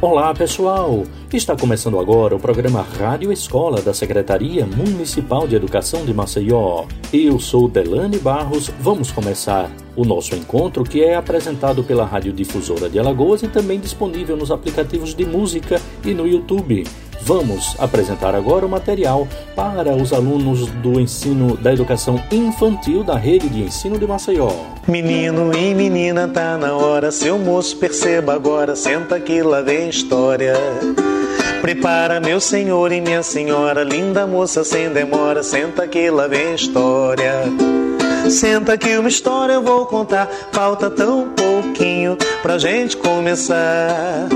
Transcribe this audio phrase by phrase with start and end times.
[0.00, 1.02] Olá pessoal!
[1.32, 6.86] Está começando agora o programa Rádio Escola da Secretaria Municipal de Educação de Maceió.
[7.12, 8.68] Eu sou Delane Barros.
[8.80, 13.80] Vamos começar o nosso encontro que é apresentado pela Rádio Difusora de Alagoas e também
[13.80, 16.84] disponível nos aplicativos de música e no YouTube.
[17.20, 23.48] Vamos apresentar agora o material para os alunos do ensino da educação infantil da rede
[23.48, 24.50] de ensino de Maceió.
[24.86, 30.54] Menino e menina, tá na hora, seu moço, perceba agora, senta que lá vem história.
[31.60, 37.42] Prepara, meu senhor e minha senhora, linda moça, sem demora, senta que lá vem história.
[38.30, 44.28] Senta que uma história eu vou contar, falta tão pouquinho pra gente começar.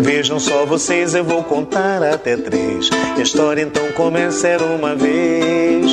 [0.00, 2.90] Vejam só vocês, eu vou contar até três.
[3.16, 5.90] A história então começa era uma vez.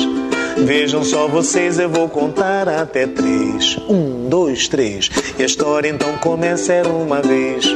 [0.58, 3.78] Vejam só vocês, eu vou contar até três.
[3.88, 5.10] Um, dois, três.
[5.38, 7.66] E a história então começa era uma vez.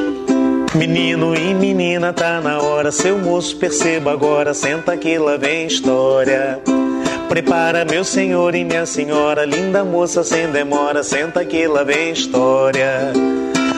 [0.75, 2.91] Menino e menina, tá na hora.
[2.91, 4.53] Seu moço, perceba agora.
[4.53, 6.61] Senta que lá vem história.
[7.29, 9.45] Prepara, meu senhor e minha senhora.
[9.45, 11.03] Linda moça, sem demora.
[11.03, 13.13] Senta que lá vem história.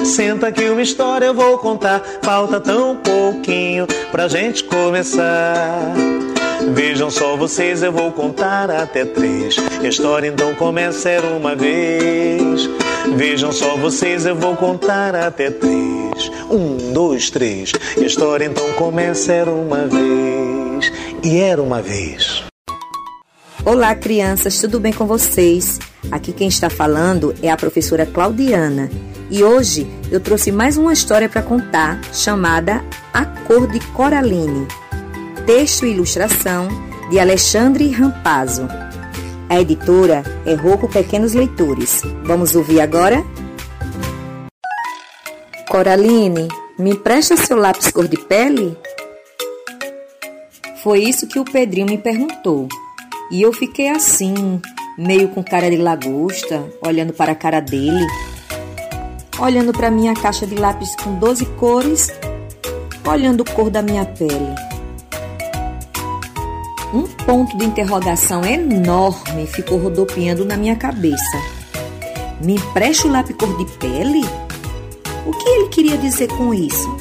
[0.07, 2.01] Senta que uma história eu vou contar.
[2.23, 5.93] Falta tão pouquinho pra gente começar.
[6.73, 9.57] Vejam só vocês, eu vou contar até três.
[9.83, 12.71] A história então começa era uma vez.
[13.17, 16.31] Vejam só vocês, eu vou contar até três.
[16.49, 17.73] Um, dois, três.
[17.97, 20.93] A história então começa era uma vez.
[21.25, 22.45] E era uma vez.
[23.65, 25.81] Olá, crianças, tudo bem com vocês?
[26.13, 28.89] Aqui quem está falando é a professora Claudiana
[29.31, 34.67] e hoje eu trouxe mais uma história para contar chamada A Cor de Coraline.
[35.45, 36.69] Texto e ilustração
[37.11, 38.69] de Alexandre Rampazzo.
[39.49, 42.03] A editora é Rouco Pequenos Leitores.
[42.25, 43.25] Vamos ouvir agora?
[45.69, 48.77] Coraline, me empresta seu lápis cor de pele?
[50.83, 52.69] Foi isso que o Pedrinho me perguntou.
[53.31, 54.61] E eu fiquei assim,
[54.97, 58.07] meio com cara de lagosta, olhando para a cara dele
[59.39, 62.11] olhando para minha caixa de lápis com 12 cores,
[63.07, 64.55] olhando a cor da minha pele.
[66.93, 71.39] Um ponto de interrogação enorme ficou rodopiando na minha cabeça.
[72.43, 74.25] Me empreste o lápis cor de pele?
[75.27, 76.97] O que ele queria dizer com isso?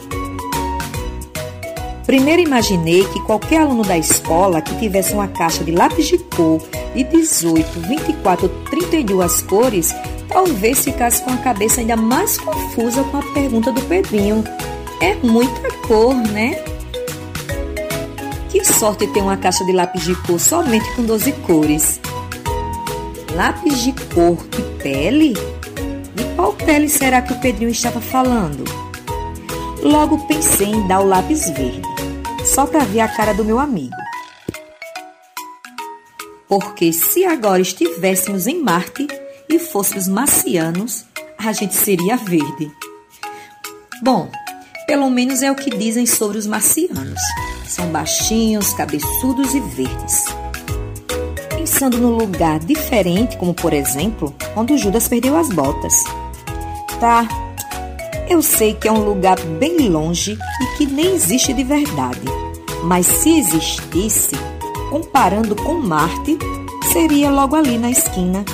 [2.05, 6.61] Primeiro imaginei que qualquer aluno da escola que tivesse uma caixa de lápis de cor
[6.93, 9.93] de 18, 24 ou 32 cores
[10.35, 14.43] talvez ficasse com a cabeça ainda mais confusa com a pergunta do Pedrinho.
[15.01, 16.61] É muita cor, né?
[18.49, 22.01] Que sorte ter uma caixa de lápis de cor somente com 12 cores.
[23.33, 25.33] Lápis de cor e pele?
[26.13, 28.65] De qual pele será que o Pedrinho estava falando?
[29.81, 31.81] Logo pensei em dar o lápis verde,
[32.43, 33.95] só para ver a cara do meu amigo.
[36.45, 39.07] Porque se agora estivéssemos em Marte,
[39.49, 41.05] e fôssemos marcianos,
[41.37, 42.71] a gente seria verde.
[44.01, 44.29] Bom,
[44.87, 47.19] pelo menos é o que dizem sobre os marcianos.
[47.67, 50.25] São baixinhos, cabeçudos e verdes.
[51.49, 55.93] Pensando num lugar diferente, como por exemplo, onde o Judas perdeu as botas.
[56.99, 57.27] Tá,
[58.29, 62.21] eu sei que é um lugar bem longe e que nem existe de verdade.
[62.83, 64.35] Mas se existisse,
[64.89, 66.37] comparando com Marte,
[66.91, 68.45] seria logo ali na esquina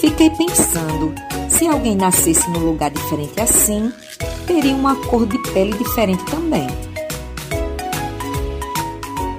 [0.00, 1.14] Fiquei pensando,
[1.50, 3.92] se alguém nascesse num lugar diferente assim,
[4.46, 6.66] teria uma cor de pele diferente também.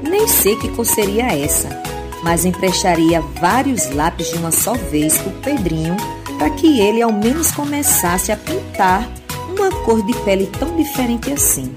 [0.07, 1.67] Nem sei que cor seria essa,
[2.23, 5.97] mas emprestaria vários lápis de uma só vez para o Pedrinho
[6.37, 9.09] para que ele ao menos começasse a pintar
[9.49, 11.73] uma cor de pele tão diferente assim.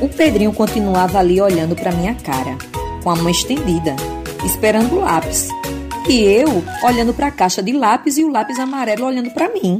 [0.00, 2.56] O Pedrinho continuava ali olhando para minha cara,
[3.02, 3.96] com a mão estendida,
[4.44, 5.48] esperando o lápis
[6.08, 9.78] e eu olhando para a caixa de lápis e o lápis amarelo olhando para mim.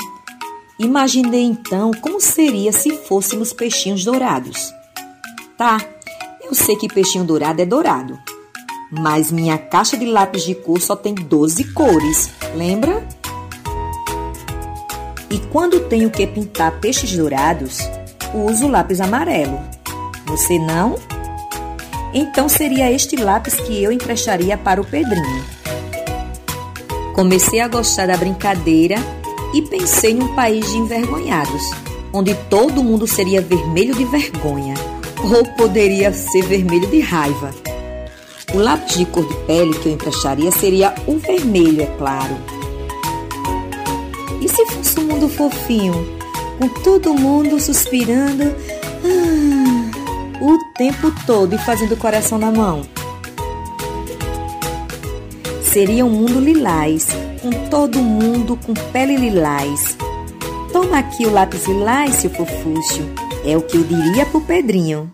[0.78, 4.72] Imaginei então como seria se fôssemos peixinhos dourados.
[5.56, 5.80] Tá,
[6.42, 8.18] eu sei que peixinho dourado é dourado,
[8.90, 13.06] mas minha caixa de lápis de cor só tem 12 cores, lembra?
[15.30, 17.78] E quando tenho que pintar peixes dourados,
[18.34, 19.60] uso lápis amarelo.
[20.26, 20.96] Você não?
[22.14, 25.61] Então seria este lápis que eu emprestaria para o Pedrinho.
[27.14, 28.96] Comecei a gostar da brincadeira
[29.52, 31.62] e pensei num país de envergonhados,
[32.12, 34.74] onde todo mundo seria vermelho de vergonha,
[35.22, 37.50] ou poderia ser vermelho de raiva.
[38.54, 42.36] O lápis de cor de pele que eu emprestaria seria o vermelho, é claro.
[44.40, 46.18] E se fosse um mundo fofinho,
[46.58, 48.54] com todo mundo suspirando
[49.04, 52.82] ah, o tempo todo e fazendo o coração na mão.
[55.72, 57.06] Seria um mundo lilás,
[57.40, 59.96] com todo mundo com pele lilás.
[60.70, 63.00] Toma aqui o lápis lilás, seu fofuxo.
[63.42, 65.10] É o que eu diria pro Pedrinho.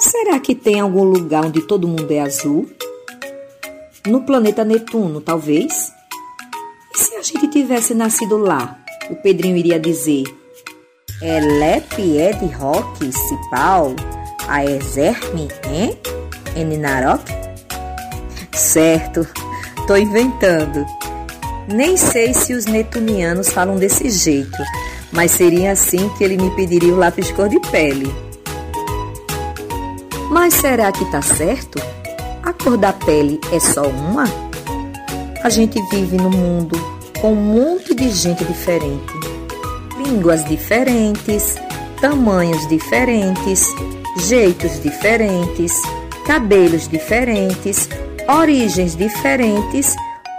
[0.00, 2.66] Será que tem algum lugar onde todo mundo é azul?
[4.06, 5.92] No planeta Netuno, talvez?
[6.94, 8.78] E se a gente tivesse nascido lá?
[9.10, 10.24] O Pedrinho iria dizer:
[11.20, 13.94] Elepe é de rock, cipau,
[14.48, 15.98] a exerme, hein?
[16.56, 17.41] Eninarok?
[18.54, 19.26] Certo,
[19.86, 20.84] tô inventando.
[21.68, 24.62] Nem sei se os netunianos falam desse jeito,
[25.10, 28.12] mas seria assim que ele me pediria o lápis cor de pele.
[30.30, 31.80] Mas será que tá certo?
[32.42, 34.24] A cor da pele é só uma?
[35.42, 36.78] A gente vive no mundo
[37.20, 39.12] com um monte de gente diferente,
[39.96, 41.56] línguas diferentes,
[42.00, 43.64] tamanhos diferentes,
[44.26, 45.72] jeitos diferentes,
[46.26, 47.88] cabelos diferentes,
[48.28, 49.96] origens diferentes,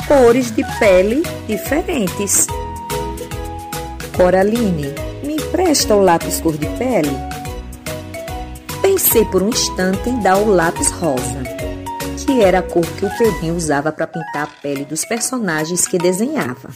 [0.08, 2.48] cores de pele diferentes.
[4.16, 4.94] Coraline,
[5.24, 7.12] me empresta o lápis cor de pele?
[8.82, 11.44] Pensei por um instante em dar o lápis rosa,
[12.26, 15.98] que era a cor que o Pedrinho usava para pintar a pele dos personagens que
[15.98, 16.70] desenhava.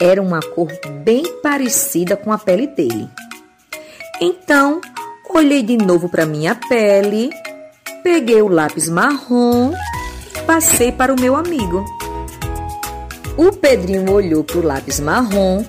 [0.00, 0.68] Era uma cor
[1.04, 3.08] bem parecida com a pele dele.
[4.20, 4.80] Então,
[5.28, 7.30] olhei de novo para minha pele,
[8.02, 9.72] peguei o lápis marrom
[10.38, 11.84] passei para o meu amigo.
[13.36, 15.64] O Pedrinho olhou para o lápis marrom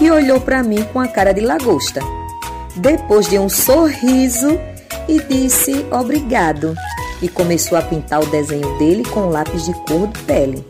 [0.00, 2.00] e olhou para mim com a cara de lagosta.
[2.76, 4.58] Depois deu um sorriso
[5.08, 6.74] e disse obrigado
[7.20, 10.64] e começou a pintar o desenho dele com lápis de cor de pele.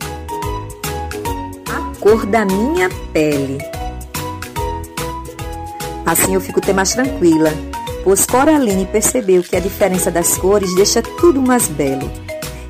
[1.69, 3.59] A cor da minha pele.
[6.05, 7.53] Assim eu fico até mais tranquila,
[8.03, 12.09] pois Coraline percebeu que a diferença das cores deixa tudo mais belo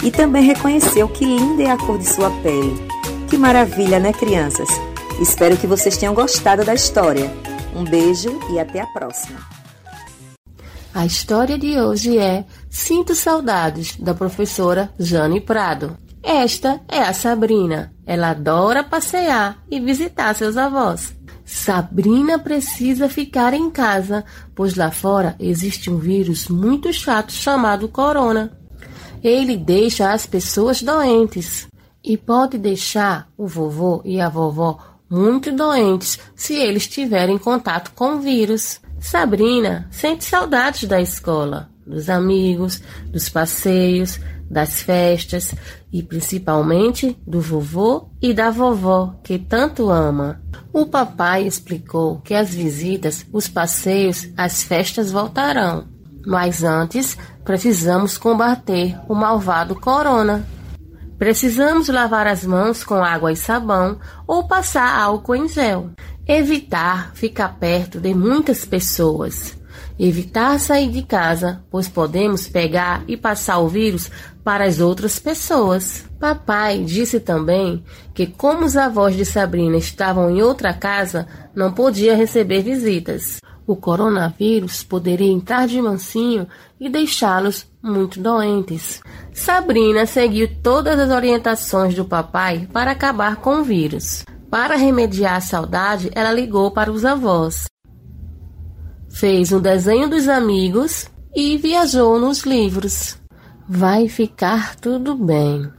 [0.04, 2.76] e também reconheceu que linda é a cor de sua pele.
[3.30, 4.70] Que maravilha, né, crianças?
[5.22, 7.32] Espero que vocês tenham gostado da história.
[7.76, 9.40] Um beijo e até a próxima.
[10.94, 15.98] A história de hoje é Sinto Saudades, da professora Jane Prado.
[16.24, 17.94] Esta é a Sabrina.
[18.06, 21.14] Ela adora passear e visitar seus avós.
[21.46, 24.24] Sabrina precisa ficar em casa,
[24.54, 28.59] pois lá fora existe um vírus muito chato chamado corona.
[29.24, 31.68] Ele deixa as pessoas doentes
[32.04, 34.80] e pode deixar o vovô e a vovó
[35.10, 38.80] muito doentes se eles tiverem contato com o vírus.
[39.00, 42.82] Sabrina sente saudades da escola, dos amigos,
[43.12, 44.20] dos passeios,
[44.50, 45.54] das festas
[45.92, 50.42] e principalmente do vovô e da vovó que tanto ama.
[50.74, 55.88] O papai explicou que as visitas, os passeios, as festas voltarão,
[56.30, 60.46] mas antes precisamos combater o malvado corona.
[61.18, 65.90] Precisamos lavar as mãos com água e sabão ou passar álcool em gel.
[66.28, 69.58] Evitar ficar perto de muitas pessoas.
[69.98, 74.12] Evitar sair de casa, pois podemos pegar e passar o vírus
[74.44, 76.06] para as outras pessoas.
[76.20, 77.84] Papai disse também
[78.14, 83.76] que, como os avós de Sabrina estavam em outra casa, não podia receber visitas o
[83.76, 86.48] coronavírus poderia entrar de mansinho
[86.80, 89.00] e deixá-los muito doentes.
[89.32, 94.26] Sabrina seguiu todas as orientações do papai para acabar com o vírus.
[94.50, 97.66] Para remediar a saudade, ela ligou para os avós.
[99.08, 103.20] Fez um desenho dos amigos e viajou nos livros.
[103.68, 105.72] Vai ficar tudo bem.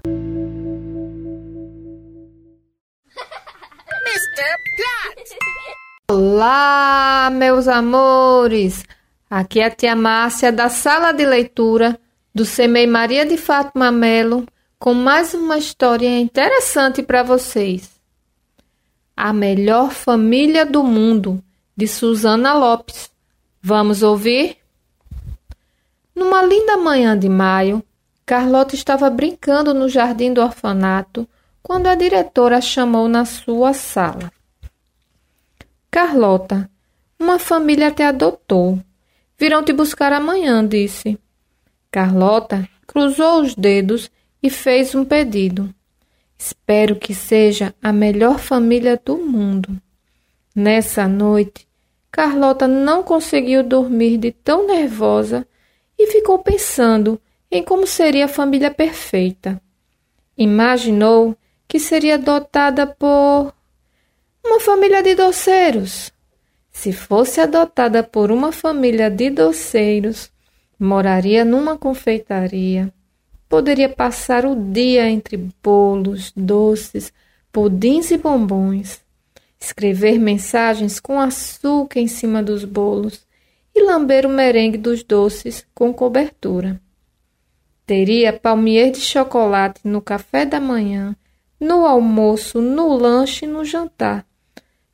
[6.12, 8.84] Olá, meus amores!
[9.30, 11.96] Aqui é a tia Márcia da sala de leitura
[12.34, 14.44] do Semei Maria de Fátima Melo
[14.76, 17.92] com mais uma história interessante para vocês.
[19.16, 21.40] A melhor família do mundo,
[21.76, 23.08] de Susana Lopes.
[23.62, 24.56] Vamos ouvir?
[26.12, 27.84] Numa linda manhã de maio,
[28.26, 31.24] Carlota estava brincando no jardim do orfanato
[31.62, 34.32] quando a diretora a chamou na sua sala.
[35.90, 36.70] Carlota,
[37.18, 38.78] uma família te adotou.
[39.36, 41.18] Virão te buscar amanhã, disse.
[41.90, 44.08] Carlota cruzou os dedos
[44.40, 45.74] e fez um pedido.
[46.38, 49.80] Espero que seja a melhor família do mundo.
[50.54, 51.66] Nessa noite,
[52.10, 55.44] Carlota não conseguiu dormir de tão nervosa
[55.98, 57.20] e ficou pensando
[57.50, 59.60] em como seria a família perfeita.
[60.38, 63.52] Imaginou que seria dotada por
[64.44, 66.12] Uma família de doceiros.
[66.72, 70.30] Se fosse adotada por uma família de doceiros,
[70.78, 72.92] moraria numa confeitaria.
[73.48, 77.12] Poderia passar o dia entre bolos, doces,
[77.52, 79.00] pudins e bombons,
[79.60, 83.26] escrever mensagens com açúcar em cima dos bolos
[83.74, 86.80] e lamber o merengue dos doces com cobertura.
[87.84, 91.14] Teria palmier de chocolate no café da manhã,
[91.58, 94.29] no almoço, no lanche e no jantar.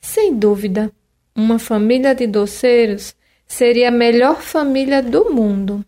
[0.07, 0.93] Sem dúvida,
[1.35, 3.13] uma família de doceiros
[3.45, 5.85] seria a melhor família do mundo.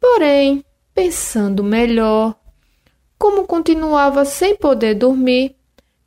[0.00, 0.64] Porém,
[0.94, 2.34] pensando melhor,
[3.18, 5.54] como continuava sem poder dormir,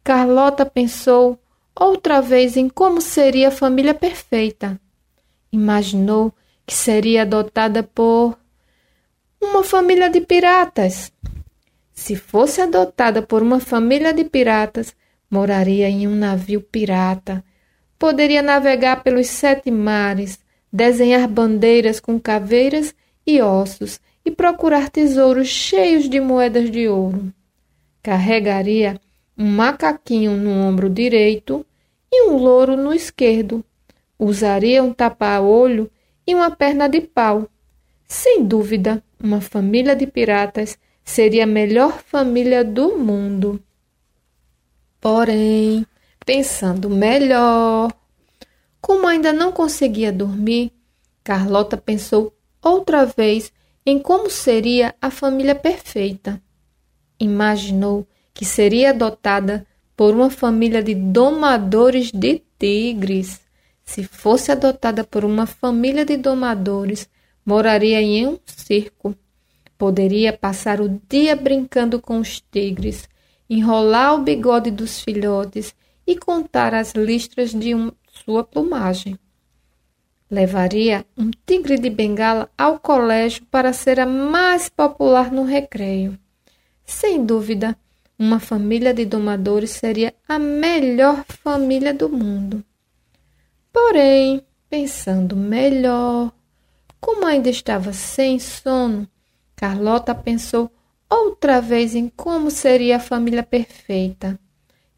[0.03, 1.39] Carlota pensou
[1.79, 4.81] outra vez em como seria a família perfeita.
[5.51, 6.33] Imaginou
[6.65, 8.35] que seria adotada por
[9.39, 11.13] uma família de piratas.
[11.93, 14.95] Se fosse adotada por uma família de piratas,
[15.29, 17.43] moraria em um navio pirata.
[17.97, 20.39] Poderia navegar pelos sete mares,
[20.71, 22.93] desenhar bandeiras com caveiras
[23.25, 27.31] e ossos e procurar tesouros cheios de moedas de ouro.
[28.01, 28.99] Carregaria
[29.37, 31.65] um macaquinho no ombro direito
[32.11, 33.63] e um louro no esquerdo.
[34.17, 35.91] Usaria um tapa-olho
[36.25, 37.49] e uma perna de pau.
[38.07, 43.61] Sem dúvida, uma família de piratas seria a melhor família do mundo.
[45.05, 45.85] Porém,
[46.25, 47.93] pensando melhor,
[48.81, 50.71] como ainda não conseguia dormir,
[51.23, 53.53] Carlota pensou outra vez
[53.85, 56.41] em como seria a família perfeita.
[57.19, 63.39] Imaginou que seria adotada por uma família de domadores de tigres.
[63.83, 67.07] Se fosse adotada por uma família de domadores,
[67.45, 69.15] moraria em um circo.
[69.77, 73.07] Poderia passar o dia brincando com os tigres,
[73.49, 75.75] enrolar o bigode dos filhotes
[76.05, 79.17] e contar as listras de um, sua plumagem.
[80.29, 86.17] Levaria um tigre de bengala ao colégio para ser a mais popular no recreio.
[86.83, 87.77] Sem dúvida,
[88.17, 92.63] uma família de domadores seria a melhor família do mundo.
[93.71, 96.31] Porém, pensando melhor,
[96.99, 99.07] como ainda estava sem sono,
[99.55, 100.71] Carlota pensou
[101.09, 104.39] outra vez em como seria a família perfeita.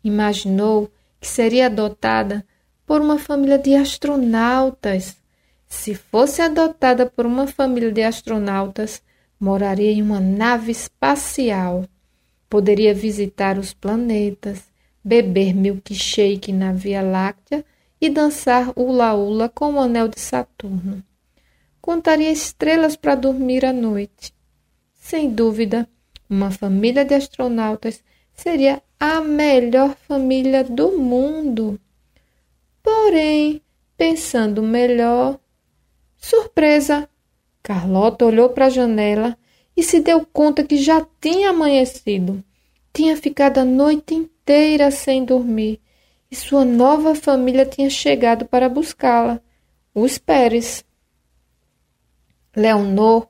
[0.03, 2.45] Imaginou que seria adotada
[2.85, 5.17] por uma família de astronautas.
[5.67, 9.01] Se fosse adotada por uma família de astronautas,
[9.39, 11.85] moraria em uma nave espacial.
[12.49, 14.63] Poderia visitar os planetas,
[15.03, 17.65] beber milkshake na Via Láctea
[17.99, 21.03] e dançar hula-hula com o anel de Saturno.
[21.81, 24.33] Contaria estrelas para dormir à noite.
[24.93, 25.87] Sem dúvida,
[26.29, 28.03] uma família de astronautas
[28.33, 31.79] seria a melhor família do mundo.
[32.83, 33.61] Porém,
[33.97, 35.39] pensando melhor,
[36.17, 37.09] surpresa!
[37.63, 39.37] Carlota olhou para a janela
[39.75, 42.43] e se deu conta que já tinha amanhecido.
[42.93, 45.81] Tinha ficado a noite inteira sem dormir
[46.29, 49.41] e sua nova família tinha chegado para buscá-la,
[49.93, 50.83] os Pérez.
[52.55, 53.27] Leonor,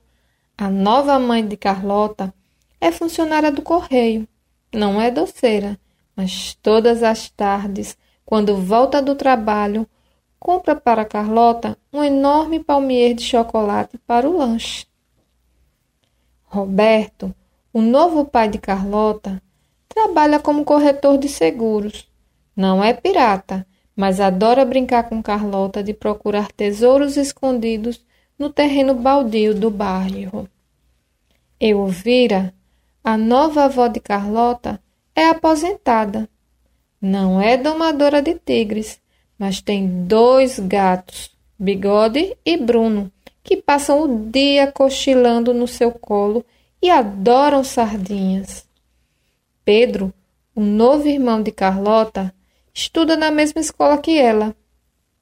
[0.58, 2.34] a nova mãe de Carlota,
[2.80, 4.28] é funcionária do correio.
[4.74, 5.80] Não é doceira,
[6.16, 9.88] mas todas as tardes quando volta do trabalho,
[10.38, 14.86] compra para Carlota um enorme palmier de chocolate para o lanche.
[16.44, 17.34] Roberto,
[17.72, 19.42] o novo pai de Carlota,
[19.88, 22.06] trabalha como corretor de seguros.
[22.54, 23.66] Não é pirata,
[23.96, 28.06] mas adora brincar com Carlota de procurar tesouros escondidos
[28.38, 30.50] no terreno baldio do bairro.
[31.58, 32.54] Elvira,
[33.08, 34.82] a nova avó de Carlota,
[35.16, 36.30] é aposentada
[37.00, 39.00] não é domadora de tigres,
[39.40, 43.10] mas tem dois gatos, Bigode e Bruno,
[43.42, 46.44] que passam o dia cochilando no seu colo
[46.82, 48.68] e adoram sardinhas.
[49.64, 50.14] Pedro,
[50.54, 52.34] o novo irmão de Carlota,
[52.74, 54.54] estuda na mesma escola que ela.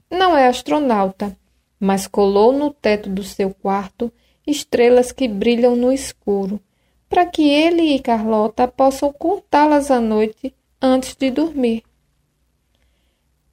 [0.10, 1.38] Não é astronauta,
[1.80, 4.12] mas colou no teto do seu quarto
[4.48, 6.60] estrelas que brilham no escuro,
[7.08, 11.84] para que ele e Carlota possam contá-las à noite antes de dormir.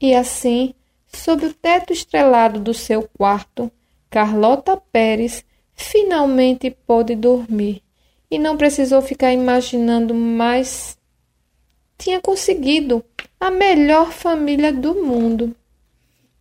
[0.00, 0.74] E assim,
[1.06, 3.70] sob o teto estrelado do seu quarto,
[4.10, 5.44] Carlota Pérez
[5.74, 7.82] finalmente pôde dormir
[8.30, 10.98] e não precisou ficar imaginando mais.
[11.98, 13.04] Tinha conseguido
[13.38, 15.54] a melhor família do mundo.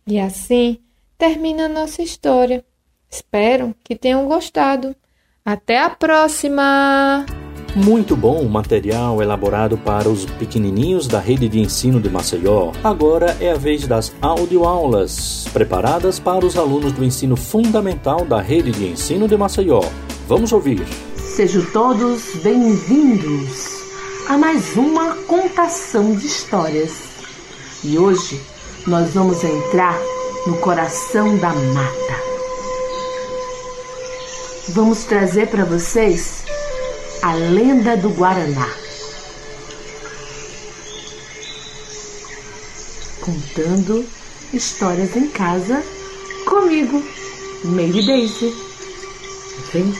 [0.06, 0.78] E assim
[1.16, 2.64] termina a nossa história.
[3.08, 4.96] Espero que tenham gostado.
[5.44, 7.26] Até a próxima!
[7.74, 12.70] Muito bom o material elaborado para os pequenininhos da rede de ensino de Maceió.
[12.84, 18.70] Agora é a vez das audioaulas, preparadas para os alunos do ensino fundamental da rede
[18.70, 19.80] de ensino de Maceió.
[20.28, 20.86] Vamos ouvir.
[21.16, 23.82] Sejam todos bem-vindos
[24.28, 26.92] a mais uma contação de histórias.
[27.82, 28.40] E hoje
[28.86, 29.98] nós vamos entrar
[30.46, 32.31] no coração da mata.
[34.74, 36.44] Vamos trazer para vocês
[37.20, 38.68] a lenda do Guaraná.
[43.20, 44.06] Contando
[44.50, 45.84] histórias em casa
[46.46, 47.04] comigo,
[47.64, 48.54] Mary Daisy.
[49.74, 49.94] Vem.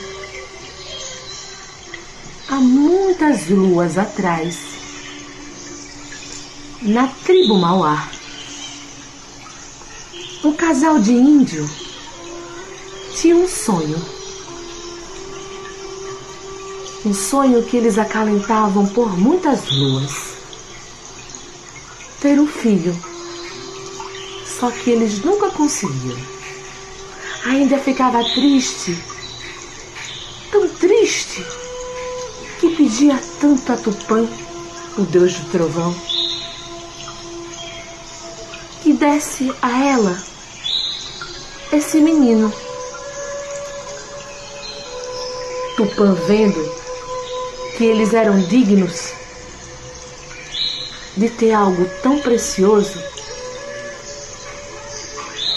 [2.48, 4.58] Há muitas luas atrás,
[6.80, 8.10] na tribo Mauá,
[10.42, 11.68] um casal de índio
[13.14, 14.21] tinha um sonho.
[17.04, 20.12] Um sonho que eles acalentavam por muitas luas.
[22.20, 22.96] Ter um filho.
[24.46, 26.20] Só que eles nunca conseguiram.
[27.44, 28.96] Ainda ficava triste,
[30.52, 31.44] tão triste,
[32.60, 34.28] que pedia tanto a Tupã,
[34.96, 35.92] o deus do trovão,
[38.80, 40.22] que desse a ela
[41.72, 42.52] esse menino.
[45.76, 46.81] Tupã vendo
[47.82, 49.12] que eles eram dignos
[51.16, 52.96] de ter algo tão precioso,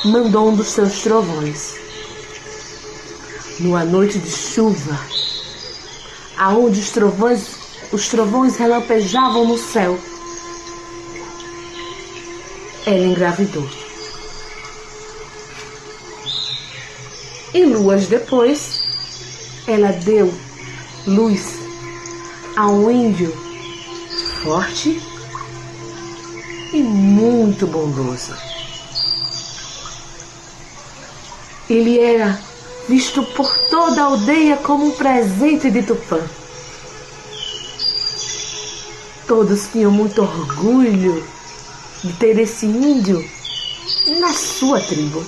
[0.05, 1.75] mandou um dos seus trovões.
[3.59, 4.99] Numa noite de chuva,
[6.35, 7.45] aonde os trovões,
[7.91, 9.95] os trovões relampejavam no céu,
[12.87, 13.69] ela engravidou.
[17.53, 18.81] E luas depois,
[19.67, 20.33] ela deu
[21.05, 21.64] luz
[22.55, 23.35] a um índio
[24.43, 25.01] forte
[26.71, 28.33] e muito bondoso.
[31.69, 32.39] Ele era
[32.87, 36.21] visto por toda a aldeia como um presente de Tupã.
[39.27, 41.25] Todos tinham muito orgulho
[42.03, 43.27] de ter esse índio
[44.19, 45.25] na sua tribo.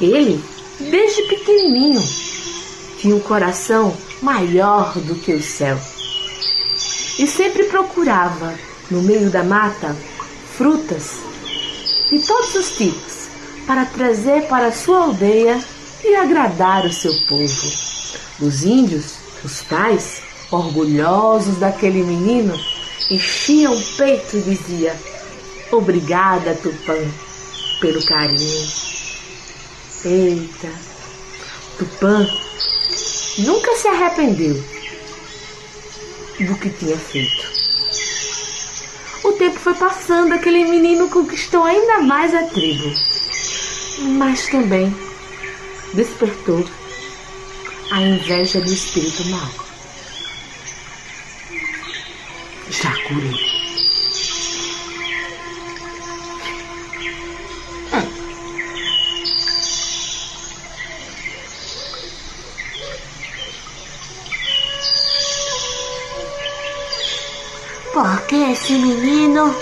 [0.00, 0.42] Ele,
[0.80, 2.02] desde pequenininho,
[2.98, 5.78] tinha um coração maior do que o céu.
[7.18, 8.54] E sempre procurava,
[8.90, 9.96] no meio da mata,
[10.56, 11.12] frutas
[12.10, 13.28] de todos os tipos
[13.66, 15.62] para trazer para sua aldeia
[16.04, 17.72] e agradar o seu povo.
[18.40, 22.58] Os índios, os pais, orgulhosos daquele menino,
[23.10, 24.96] enchiam o peito e diziam:
[25.70, 26.96] Obrigada, Tupã,
[27.80, 28.68] pelo carinho.
[30.04, 30.70] Eita,
[31.78, 32.26] Tupã
[33.36, 34.54] nunca se arrependeu
[36.40, 37.46] do que tinha feito.
[39.24, 42.94] O tempo foi passando, aquele menino conquistou ainda mais a tribo,
[44.16, 44.94] mas também
[45.94, 46.64] despertou
[47.90, 49.68] a inveja do espírito mau.
[67.98, 68.18] Jacuri.
[68.18, 69.54] Porque esse menino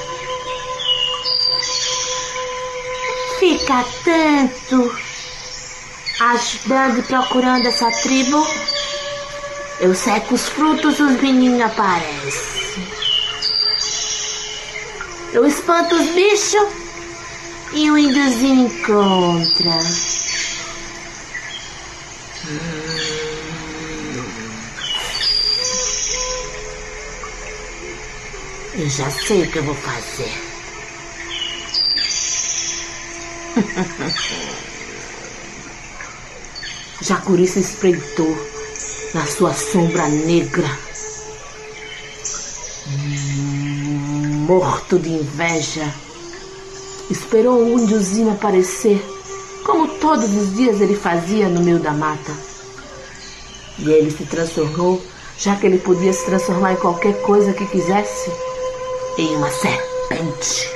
[3.38, 4.94] fica tanto
[6.20, 8.46] ajudando e procurando essa tribo.
[9.80, 12.86] Eu seco os frutos, os meninos aparecem.
[15.32, 16.68] Eu espanto os bichos
[17.72, 19.78] e o índiozinho encontra.
[28.86, 30.30] Eu já sei o que eu vou fazer.
[37.02, 38.32] Jacuri se espreitou
[39.12, 40.70] na sua sombra negra.
[44.46, 45.92] Morto de inveja,
[47.10, 49.04] esperou o índiozinho aparecer,
[49.64, 52.32] como todos os dias ele fazia no meio da mata.
[53.80, 55.04] E ele se transformou,
[55.36, 58.45] já que ele podia se transformar em qualquer coisa que quisesse
[59.18, 60.70] em uma serpente.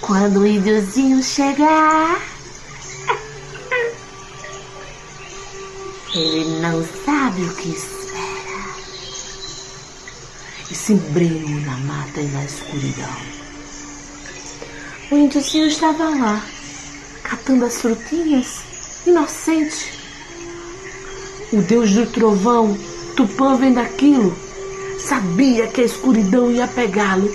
[0.00, 2.20] Quando o índiozinho chegar,
[6.14, 8.18] ele não sabe o que espera.
[10.70, 13.16] E se embrenhou na mata e na escuridão.
[15.10, 16.44] O índiozinho estava lá,
[17.22, 18.60] catando as frutinhas,
[19.06, 20.07] inocente.
[21.50, 22.76] O deus do trovão,
[23.16, 24.36] Tupã, vendo aquilo,
[24.98, 27.34] sabia que a escuridão ia pegá-lo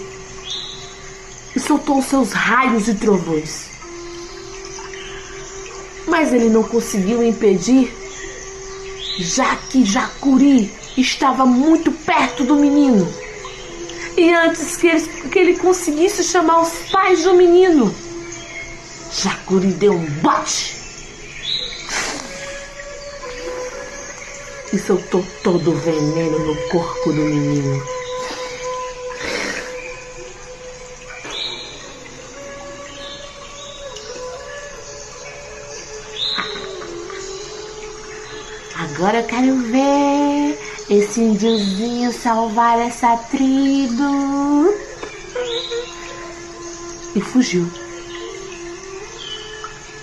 [1.56, 3.66] e soltou seus raios e trovões.
[6.08, 7.92] Mas ele não conseguiu impedir,
[9.18, 13.12] já que Jacuri estava muito perto do menino.
[14.16, 17.94] E antes que ele, que ele conseguisse chamar os pais do menino,
[19.12, 20.83] Jacuri deu um bote
[24.74, 27.84] e soltou todo o veneno no corpo do menino.
[38.76, 40.60] Agora eu quero ver
[40.90, 44.74] esse índiozinho salvar essa tribo.
[47.16, 47.70] E fugiu.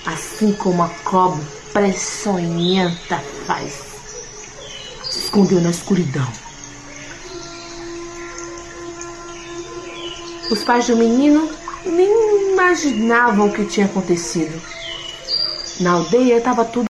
[0.06, 3.89] Assim como a cobra pressonhenta faz.
[5.30, 6.26] Escondeu na escuridão.
[10.50, 11.48] Os pais do menino
[11.86, 14.60] nem imaginavam o que tinha acontecido.
[15.78, 16.86] Na aldeia estava tudo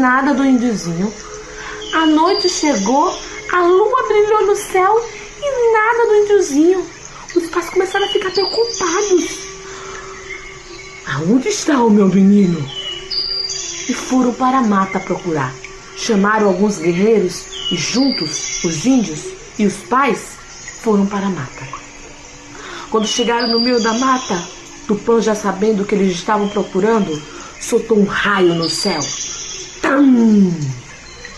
[0.00, 1.12] nada do índiozinho.
[1.92, 3.10] A noite chegou,
[3.52, 5.06] a lua brilhou no céu
[5.42, 6.86] e nada do índiozinho.
[7.36, 9.38] Os pais começaram a ficar preocupados.
[11.06, 12.73] Aonde está o meu menino?
[13.88, 15.54] E foram para a mata procurar.
[15.96, 19.24] Chamaram alguns guerreiros e juntos os índios
[19.58, 20.36] e os pais
[20.80, 21.66] foram para a mata.
[22.90, 24.42] Quando chegaram no meio da mata,
[24.86, 27.20] Tupã, já sabendo o que eles estavam procurando,
[27.60, 29.00] soltou um raio no céu
[29.80, 30.50] Tam!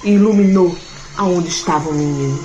[0.05, 0.77] E iluminou
[1.17, 2.39] aonde estava o menino.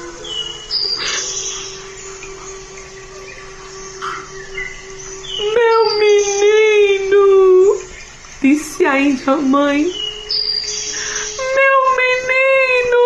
[5.53, 7.77] Meu menino!
[8.81, 9.83] Disse a mãe.
[11.55, 13.05] Meu menino!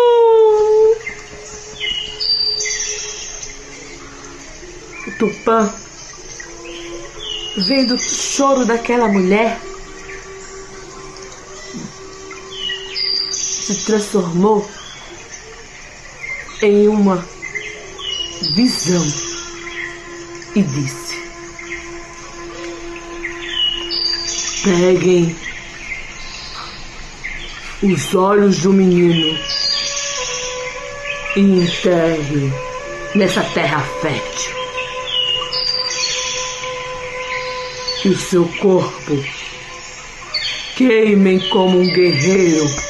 [5.18, 5.70] Tupã,
[7.58, 9.60] vendo o choro daquela mulher,
[13.30, 14.66] se transformou
[16.62, 17.22] em uma
[18.54, 19.06] visão
[20.54, 21.16] e disse:
[24.64, 25.45] Peguem
[27.82, 29.38] os olhos do menino
[31.36, 32.52] e enterrem
[33.14, 34.56] nessa terra fértil.
[38.04, 39.24] E o seu corpo
[40.76, 42.86] queimem como um guerreiro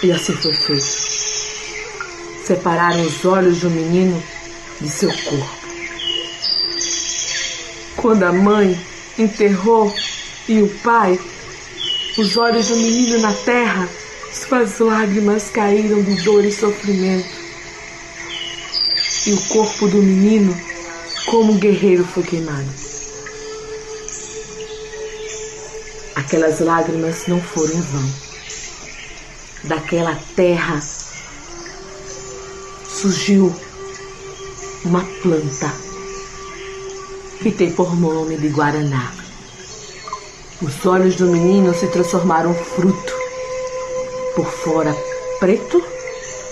[0.00, 0.86] E assim foi feito.
[2.46, 4.22] Separaram os olhos do menino
[4.80, 5.58] de seu corpo.
[7.96, 8.78] Quando a mãe
[9.18, 9.92] enterrou
[10.48, 11.18] e o pai,
[12.16, 13.88] os olhos do menino na terra,
[14.32, 17.28] suas lágrimas caíram de dor e sofrimento.
[19.26, 20.56] E o corpo do menino,
[21.26, 22.68] como um guerreiro, foi queimado.
[26.16, 28.28] Aquelas lágrimas não foram em vão
[29.64, 30.80] daquela terra
[32.88, 33.54] surgiu
[34.84, 35.72] uma planta
[37.42, 39.27] que tem por nome de Guaraná.
[40.60, 43.12] Os olhos do menino se transformaram fruto,
[44.34, 44.92] por fora
[45.38, 45.80] preto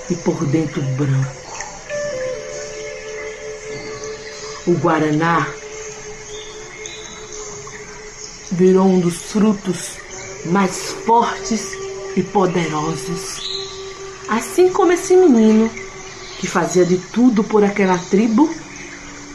[0.09, 1.35] e por dentro branco.
[4.69, 5.49] O Guaraná
[8.53, 9.97] virou um dos frutos
[10.47, 11.73] mais fortes
[12.17, 13.41] e poderosos.
[14.29, 15.69] Assim como esse menino
[16.39, 18.49] que fazia de tudo por aquela tribo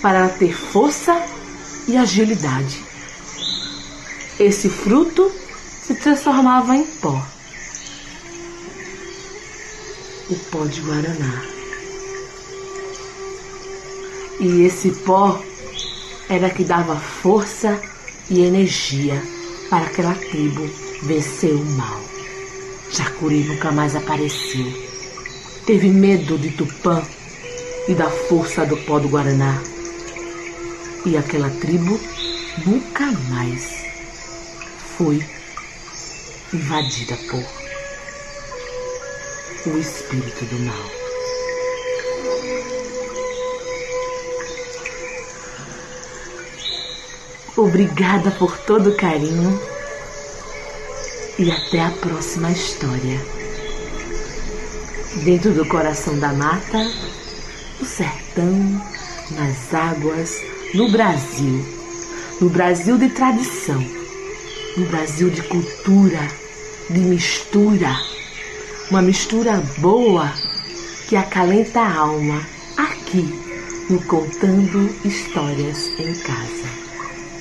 [0.02, 1.22] para ter força
[1.90, 2.91] e agilidade.
[4.44, 5.32] Esse fruto
[5.84, 7.24] se transformava em pó.
[10.32, 11.44] O pó de Guaraná.
[14.40, 15.40] E esse pó
[16.28, 17.80] era que dava força
[18.32, 19.22] e energia
[19.70, 20.68] para aquela tribo
[21.04, 22.02] vencer o mal.
[22.90, 24.74] Jacuri nunca mais apareceu.
[25.68, 27.00] Teve medo de Tupã
[27.88, 29.62] e da força do pó do Guaraná.
[31.06, 32.00] E aquela tribo
[32.66, 33.81] nunca mais
[35.02, 35.20] foi
[36.54, 37.44] invadida por
[39.66, 40.92] o espírito do mal.
[47.58, 49.60] Obrigada por todo o carinho
[51.40, 53.20] e até a próxima história.
[55.24, 56.78] Dentro do coração da mata,
[57.80, 58.86] no sertão,
[59.32, 60.36] nas águas,
[60.76, 61.66] no Brasil.
[62.40, 64.01] No Brasil de tradição,
[64.78, 66.28] no Brasil de cultura,
[66.90, 67.96] de mistura.
[68.90, 70.32] Uma mistura boa
[71.08, 72.42] que acalenta a alma
[72.78, 73.28] aqui
[73.90, 76.70] no Contando Histórias em Casa.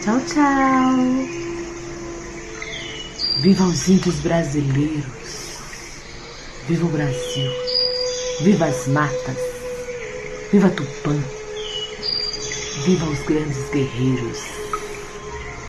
[0.02, 1.40] Tchau, tchau!
[3.42, 5.60] Viva os índios brasileiros!
[6.68, 7.50] Viva o Brasil!
[8.42, 9.36] Viva as matas!
[10.52, 11.16] Viva Tupã!
[12.84, 14.59] Viva os grandes guerreiros!